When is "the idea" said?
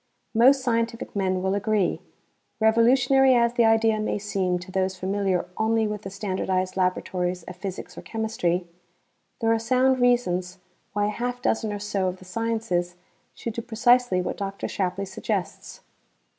3.53-3.99